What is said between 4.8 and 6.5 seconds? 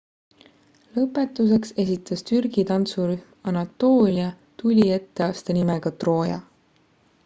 etteaste nimega trooja